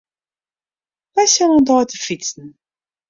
Wy 1.13 1.25
sille 1.33 1.55
in 1.59 1.65
dei 1.69 1.83
te 1.87 1.97
fytsen. 2.05 2.47